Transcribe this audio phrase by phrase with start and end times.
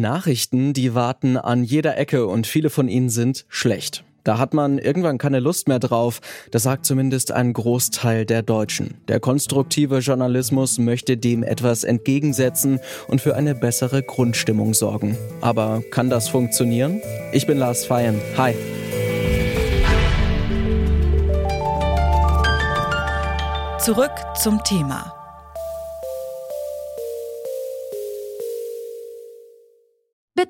[0.00, 4.04] Nachrichten, die warten an jeder Ecke und viele von ihnen sind schlecht.
[4.24, 6.20] Da hat man irgendwann keine Lust mehr drauf.
[6.52, 8.94] Das sagt zumindest ein Großteil der Deutschen.
[9.08, 12.78] Der konstruktive Journalismus möchte dem etwas entgegensetzen
[13.08, 15.16] und für eine bessere Grundstimmung sorgen.
[15.40, 17.00] Aber kann das funktionieren?
[17.32, 18.20] Ich bin Lars Feyen.
[18.36, 18.54] Hi.
[23.78, 25.21] Zurück zum Thema.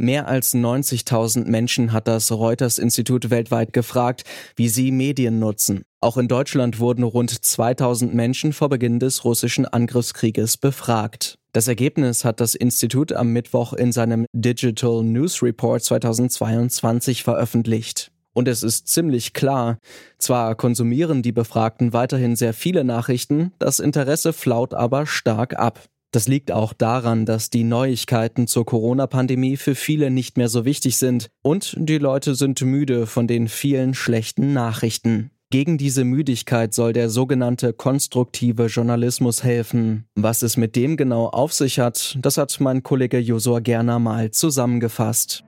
[0.00, 4.24] Mehr als 90.000 Menschen hat das Reuters-Institut weltweit gefragt,
[4.56, 5.82] wie sie Medien nutzen.
[6.00, 11.36] Auch in Deutschland wurden rund 2000 Menschen vor Beginn des russischen Angriffskrieges befragt.
[11.52, 18.10] Das Ergebnis hat das Institut am Mittwoch in seinem Digital News Report 2022 veröffentlicht.
[18.32, 19.76] Und es ist ziemlich klar,
[20.16, 25.90] zwar konsumieren die Befragten weiterhin sehr viele Nachrichten, das Interesse flaut aber stark ab.
[26.12, 30.96] Das liegt auch daran, dass die Neuigkeiten zur Corona-Pandemie für viele nicht mehr so wichtig
[30.96, 35.30] sind und die Leute sind müde von den vielen schlechten Nachrichten.
[35.52, 40.04] Gegen diese Müdigkeit soll der sogenannte konstruktive Journalismus helfen.
[40.14, 44.30] Was es mit dem genau auf sich hat, das hat mein Kollege Josua Gerner mal
[44.30, 45.44] zusammengefasst.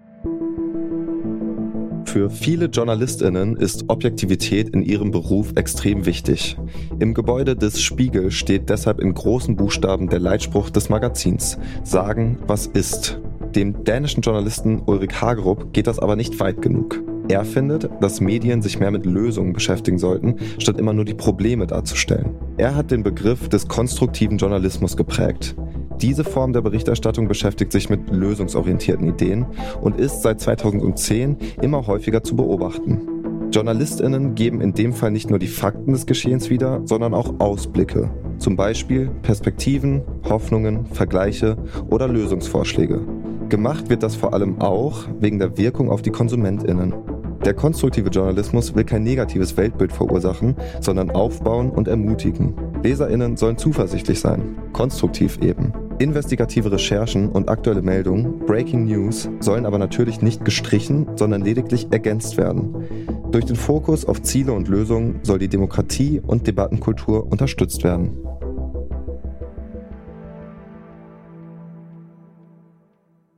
[2.12, 6.58] Für viele JournalistInnen ist Objektivität in ihrem Beruf extrem wichtig.
[6.98, 12.66] Im Gebäude des Spiegel steht deshalb in großen Buchstaben der Leitspruch des Magazins: Sagen, was
[12.66, 13.18] ist.
[13.56, 17.02] Dem dänischen Journalisten Ulrik Hagerup geht das aber nicht weit genug.
[17.28, 21.66] Er findet, dass Medien sich mehr mit Lösungen beschäftigen sollten, statt immer nur die Probleme
[21.66, 22.34] darzustellen.
[22.58, 25.54] Er hat den Begriff des konstruktiven Journalismus geprägt.
[26.02, 29.46] Diese Form der Berichterstattung beschäftigt sich mit lösungsorientierten Ideen
[29.80, 33.48] und ist seit 2010 immer häufiger zu beobachten.
[33.52, 38.10] JournalistInnen geben in dem Fall nicht nur die Fakten des Geschehens wieder, sondern auch Ausblicke.
[38.38, 41.56] Zum Beispiel Perspektiven, Hoffnungen, Vergleiche
[41.88, 43.00] oder Lösungsvorschläge.
[43.48, 46.94] Gemacht wird das vor allem auch wegen der Wirkung auf die KonsumentInnen.
[47.44, 52.54] Der konstruktive Journalismus will kein negatives Weltbild verursachen, sondern aufbauen und ermutigen.
[52.82, 55.72] LeserInnen sollen zuversichtlich sein, konstruktiv eben.
[56.02, 62.36] Investigative Recherchen und aktuelle Meldungen, Breaking News, sollen aber natürlich nicht gestrichen, sondern lediglich ergänzt
[62.36, 62.74] werden.
[63.30, 68.18] Durch den Fokus auf Ziele und Lösungen soll die Demokratie und Debattenkultur unterstützt werden.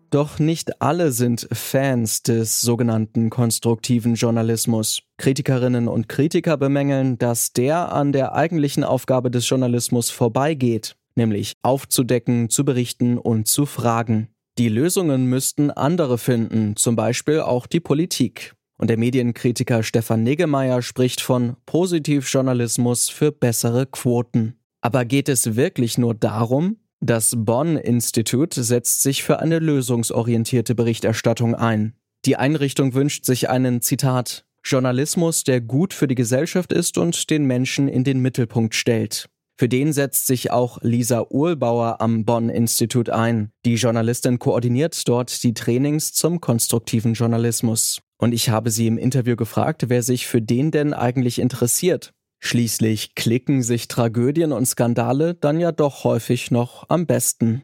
[0.08, 5.02] Doch nicht alle sind Fans des sogenannten konstruktiven Journalismus.
[5.18, 12.50] Kritikerinnen und Kritiker bemängeln, dass der an der eigentlichen Aufgabe des Journalismus vorbeigeht nämlich aufzudecken,
[12.50, 14.28] zu berichten und zu fragen.
[14.58, 18.54] Die Lösungen müssten andere finden, zum Beispiel auch die Politik.
[18.76, 24.58] Und der Medienkritiker Stefan Niggemeier spricht von Positivjournalismus für bessere Quoten.
[24.80, 26.76] Aber geht es wirklich nur darum?
[27.00, 31.94] Das Bonn-Institut setzt sich für eine lösungsorientierte Berichterstattung ein.
[32.24, 37.44] Die Einrichtung wünscht sich einen Zitat Journalismus, der gut für die Gesellschaft ist und den
[37.44, 39.28] Menschen in den Mittelpunkt stellt.
[39.56, 43.50] Für den setzt sich auch Lisa Uhlbauer am Bonn-Institut ein.
[43.64, 48.00] Die Journalistin koordiniert dort die Trainings zum konstruktiven Journalismus.
[48.18, 52.12] Und ich habe sie im Interview gefragt, wer sich für den denn eigentlich interessiert.
[52.40, 57.62] Schließlich klicken sich Tragödien und Skandale dann ja doch häufig noch am besten.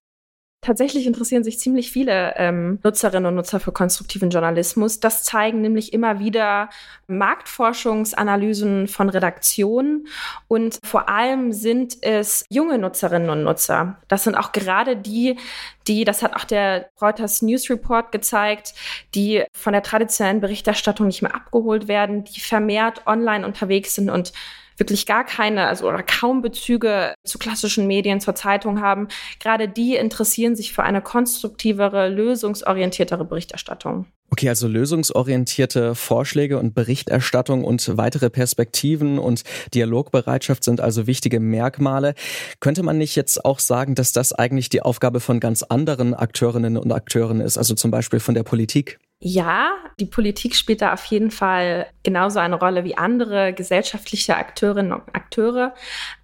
[0.63, 5.01] Tatsächlich interessieren sich ziemlich viele ähm, Nutzerinnen und Nutzer für konstruktiven Journalismus.
[5.01, 6.69] Das zeigen nämlich immer wieder
[7.07, 10.07] Marktforschungsanalysen von Redaktionen
[10.49, 13.97] und vor allem sind es junge Nutzerinnen und Nutzer.
[14.09, 15.39] Das sind auch gerade die,
[15.87, 18.75] die, das hat auch der Reuters News Report gezeigt,
[19.15, 24.35] die von der traditionellen Berichterstattung nicht mehr abgeholt werden, die vermehrt online unterwegs sind und
[24.81, 29.95] wirklich gar keine, also oder kaum Bezüge zu klassischen Medien, zur Zeitung haben, gerade die
[29.95, 34.07] interessieren sich für eine konstruktivere, lösungsorientiertere Berichterstattung.
[34.33, 39.43] Okay, also lösungsorientierte Vorschläge und Berichterstattung und weitere Perspektiven und
[39.75, 42.15] Dialogbereitschaft sind also wichtige Merkmale.
[42.61, 46.77] Könnte man nicht jetzt auch sagen, dass das eigentlich die Aufgabe von ganz anderen Akteurinnen
[46.77, 49.01] und Akteuren ist, also zum Beispiel von der Politik?
[49.23, 54.95] Ja, die Politik spielt da auf jeden Fall genauso eine Rolle wie andere gesellschaftliche Akteurinnen
[54.95, 55.75] und Akteure.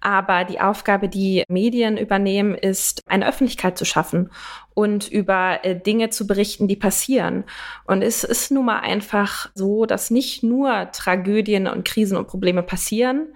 [0.01, 4.31] Aber die Aufgabe, die Medien übernehmen, ist, eine Öffentlichkeit zu schaffen
[4.73, 7.43] und über äh, Dinge zu berichten, die passieren.
[7.85, 12.63] Und es ist nun mal einfach so, dass nicht nur Tragödien und Krisen und Probleme
[12.63, 13.27] passieren,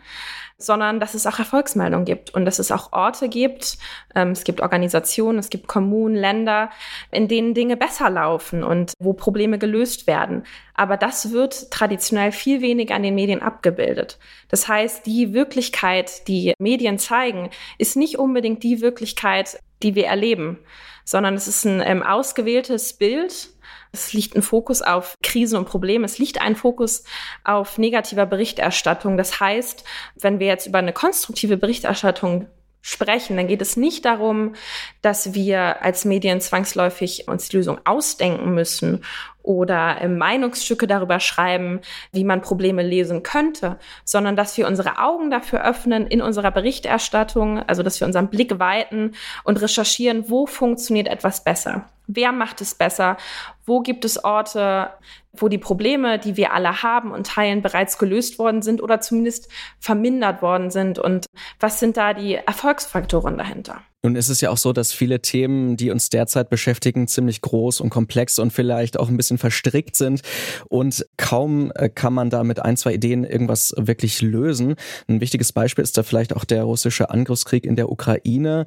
[0.63, 3.78] sondern dass es auch Erfolgsmeldungen gibt und dass es auch Orte gibt,
[4.16, 6.69] ähm, es gibt Organisationen, es gibt Kommunen, Länder,
[7.12, 10.44] in denen Dinge besser laufen und wo Probleme gelöst werden.
[10.74, 14.18] Aber das wird traditionell viel weniger an den Medien abgebildet.
[14.50, 20.60] Das heißt, die Wirklichkeit, die Medien zeigen, ist nicht unbedingt die Wirklichkeit, die wir erleben,
[21.04, 23.50] sondern es ist ein ähm, ausgewähltes Bild,
[23.91, 26.06] es liegt ein Fokus auf Krisen und Probleme.
[26.06, 27.03] Es liegt ein Fokus
[27.44, 29.18] auf negativer Berichterstattung.
[29.18, 29.83] Das heißt,
[30.15, 32.47] wenn wir jetzt über eine konstruktive Berichterstattung
[32.81, 34.53] sprechen, dann geht es nicht darum,
[35.01, 39.03] dass wir als Medien zwangsläufig uns die Lösung ausdenken müssen
[39.44, 41.81] oder Meinungsstücke darüber schreiben,
[42.12, 47.59] wie man Probleme lesen könnte, sondern dass wir unsere Augen dafür öffnen in unserer Berichterstattung,
[47.59, 49.13] also dass wir unseren Blick weiten
[49.44, 51.85] und recherchieren, wo funktioniert etwas besser.
[52.13, 53.16] Wer macht es besser?
[53.66, 54.90] Wo gibt es Orte,
[55.31, 59.50] wo die Probleme, die wir alle haben und teilen, bereits gelöst worden sind oder zumindest
[59.80, 61.00] vermindert worden sind?
[61.00, 61.28] Und
[61.60, 63.81] was sind da die Erfolgsfaktoren dahinter?
[64.04, 67.80] Nun ist es ja auch so, dass viele Themen, die uns derzeit beschäftigen, ziemlich groß
[67.81, 70.22] und komplex und vielleicht auch ein bisschen verstrickt sind.
[70.68, 74.75] Und kaum äh, kann man da mit ein, zwei Ideen irgendwas wirklich lösen.
[75.08, 78.66] Ein wichtiges Beispiel ist da vielleicht auch der russische Angriffskrieg in der Ukraine.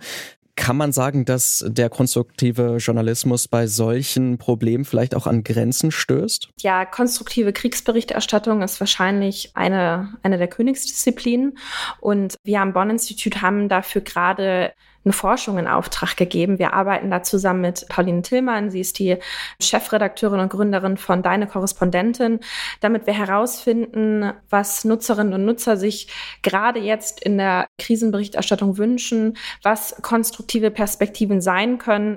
[0.57, 6.51] Kann man sagen, dass der konstruktive Journalismus bei solchen Problemen vielleicht auch an Grenzen stößt?
[6.61, 11.59] Ja, konstruktive Kriegsberichterstattung ist wahrscheinlich eine, eine der Königsdisziplinen.
[12.01, 14.73] Und wir am Bonn-Institut haben dafür gerade
[15.05, 16.59] eine Forschung in Auftrag gegeben.
[16.59, 18.71] Wir arbeiten da zusammen mit Pauline Tillmann.
[18.71, 19.19] Sie ist die
[19.61, 22.41] Chefredakteurin und Gründerin von Deine Korrespondentin,
[22.81, 26.09] damit wir herausfinden, was Nutzerinnen und Nutzer sich
[26.43, 32.17] gerade jetzt in der Krisenberichterstattung wünschen, was konstruktive Perspektiven sein können.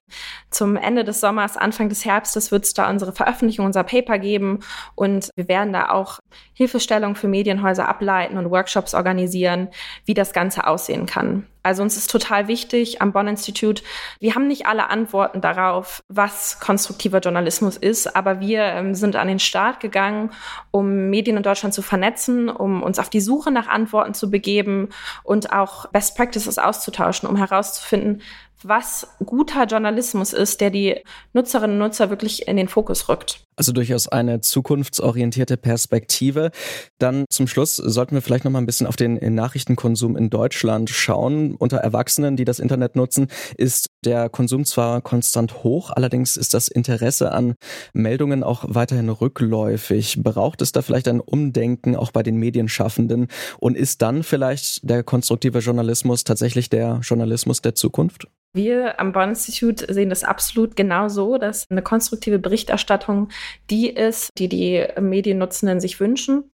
[0.50, 4.60] Zum Ende des Sommers, Anfang des Herbstes wird es da unsere Veröffentlichung, unser Paper geben
[4.96, 6.20] und wir werden da auch
[6.54, 9.70] Hilfestellung für Medienhäuser ableiten und Workshops organisieren,
[10.06, 11.46] wie das Ganze aussehen kann.
[11.68, 13.84] Also uns ist total wichtig am Bonn Institut,
[14.22, 19.28] wir haben nicht alle Antworten darauf, was konstruktiver Journalismus ist, aber wir ähm, sind an
[19.28, 20.32] den Start gegangen,
[20.72, 24.88] um Medien in Deutschland zu vernetzen, um uns auf die Suche nach Antworten zu begeben
[25.24, 28.22] und auch Best Practices auszutauschen, um herauszufinden,
[28.64, 30.96] was guter Journalismus ist, der die
[31.34, 33.42] Nutzerinnen und Nutzer wirklich in den Fokus rückt.
[33.56, 36.52] Also durchaus eine zukunftsorientierte Perspektive.
[37.00, 40.90] Dann zum Schluss sollten wir vielleicht noch mal ein bisschen auf den Nachrichtenkonsum in Deutschland
[40.90, 41.56] schauen.
[41.56, 43.28] Unter Erwachsenen, die das Internet nutzen,
[43.58, 47.56] ist der Konsum zwar konstant hoch, allerdings ist das Interesse an
[47.92, 50.24] Meldungen auch weiterhin rückläufig.
[50.24, 53.28] Braucht es da vielleicht ein Umdenken auch bei den Medienschaffenden?
[53.60, 58.28] Und ist dann vielleicht der konstruktive Journalismus tatsächlich der Journalismus der Zukunft?
[58.54, 63.30] Wir am Bonn-Institut sehen das absolut genau so, dass eine konstruktive Berichterstattung
[63.70, 66.50] die ist, die die Mediennutzenden sich wünschen.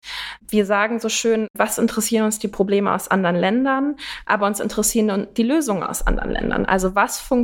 [0.49, 5.26] Wir sagen so schön, was interessieren uns die Probleme aus anderen Ländern, aber uns interessieren
[5.37, 6.64] die Lösungen aus anderen Ländern.
[6.64, 7.40] Also was funktioniert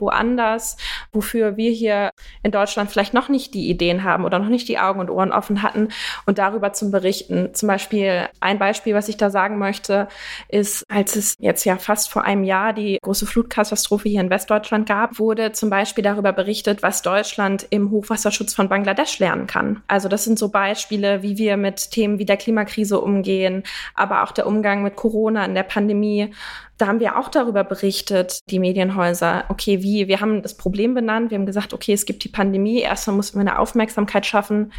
[0.00, 0.76] woanders,
[1.12, 2.10] wofür wir hier
[2.42, 5.32] in Deutschland vielleicht noch nicht die Ideen haben oder noch nicht die Augen und Ohren
[5.32, 5.88] offen hatten
[6.26, 7.54] und darüber zu berichten.
[7.54, 10.08] Zum Beispiel ein Beispiel, was ich da sagen möchte,
[10.48, 14.30] ist, als es jetzt ja fast vor einem Jahr die große Flutkatastrophe Katastrophe hier in
[14.30, 19.82] Westdeutschland gab, wurde zum Beispiel darüber berichtet, was Deutschland im Hochwasserschutz von Bangladesch lernen kann.
[19.88, 23.62] Also das sind so Beispiele, wie wir mit Themen wie der Klimakrise umgehen,
[23.94, 26.32] aber auch der Umgang mit Corona in der Pandemie.
[26.76, 31.30] Da haben wir auch darüber berichtet, die Medienhäuser, okay, wie, wir haben das Problem benannt,
[31.30, 34.72] wir haben gesagt, okay, es gibt die Pandemie, erstmal müssen wir eine Aufmerksamkeit schaffen,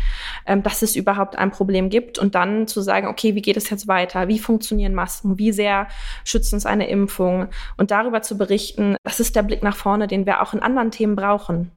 [0.46, 2.20] ähm, dass es überhaupt ein Problem gibt.
[2.20, 5.88] Und dann zu sagen, okay, wie geht es jetzt weiter, wie funktionieren Masken, wie sehr
[6.26, 7.48] schützt uns eine Impfung?
[7.78, 10.92] Und darüber zu berichten, das ist der Blick nach vorne, den wir auch in anderen
[10.92, 11.72] Themen brauchen.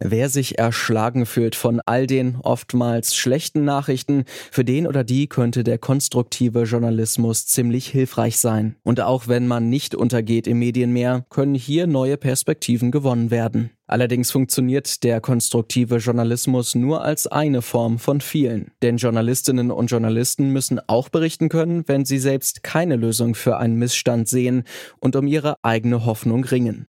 [0.00, 5.64] Wer sich erschlagen fühlt von all den oftmals schlechten Nachrichten, für den oder die könnte
[5.64, 8.76] der konstruktive Journalismus ziemlich hilfreich sein.
[8.82, 13.70] Und auch wenn man nicht untergeht im Medienmeer, können hier neue Perspektiven gewonnen werden.
[13.86, 18.72] Allerdings funktioniert der konstruktive Journalismus nur als eine Form von vielen.
[18.82, 23.76] Denn Journalistinnen und Journalisten müssen auch berichten können, wenn sie selbst keine Lösung für einen
[23.76, 24.64] Missstand sehen
[24.98, 26.86] und um ihre eigene Hoffnung ringen.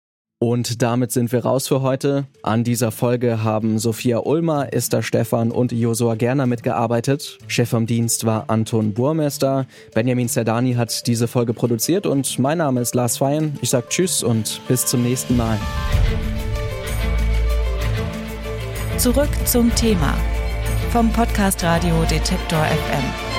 [0.44, 2.26] Und damit sind wir raus für heute.
[2.42, 7.38] An dieser Folge haben Sophia Ulmer, Esther Stephan und Josua Gerner mitgearbeitet.
[7.46, 9.64] Chef vom Dienst war Anton Burmester.
[9.94, 13.58] Benjamin Zerdani hat diese Folge produziert und mein Name ist Lars Feyen.
[13.62, 15.58] Ich sage Tschüss und bis zum nächsten Mal.
[18.98, 20.14] Zurück zum Thema
[20.90, 23.33] vom Podcast Radio Detektor FM.